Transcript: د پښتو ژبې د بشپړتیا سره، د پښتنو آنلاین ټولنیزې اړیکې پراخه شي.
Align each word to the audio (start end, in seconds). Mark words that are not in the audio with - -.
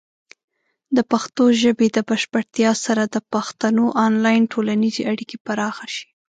د 0.95 0.97
پښتو 1.11 1.43
ژبې 1.61 1.87
د 1.95 1.97
بشپړتیا 2.09 2.71
سره، 2.85 3.03
د 3.05 3.17
پښتنو 3.33 3.85
آنلاین 4.05 4.41
ټولنیزې 4.53 5.01
اړیکې 5.11 5.37
پراخه 5.45 5.87
شي. 5.95 6.07